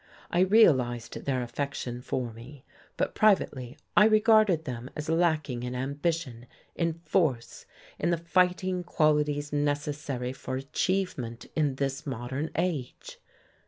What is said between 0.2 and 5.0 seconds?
I realized their affection for me; but privately I regarded them